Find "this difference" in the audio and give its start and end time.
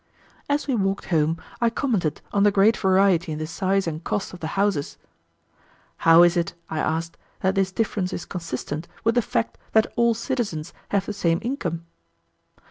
7.53-8.11